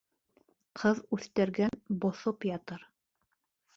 Ҡыҙ 0.79 1.01
үҫтергән 1.17 1.77
боҫоп 2.07 2.49
ятыр. 2.53 2.87